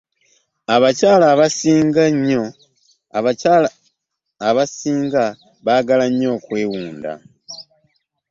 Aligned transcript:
Abakyala 3.15 3.65
abasinga 4.49 5.23
baagala 5.65 6.05
nyo 6.19 6.29
okwewunda. 6.37 7.11